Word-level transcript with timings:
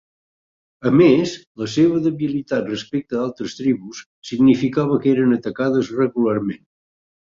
A 0.89 0.91
més, 1.01 1.33
la 1.63 1.67
seva 1.73 1.99
debilitat 2.07 2.71
respecte 2.73 3.19
a 3.19 3.21
altres 3.27 3.57
tribus 3.59 4.01
significava 4.33 4.99
que 5.05 5.15
eren 5.17 5.37
atacades 5.41 5.93
regularment. 6.03 6.65